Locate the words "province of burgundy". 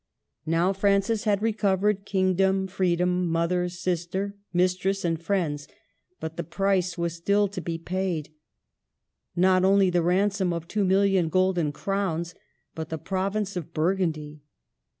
12.97-14.41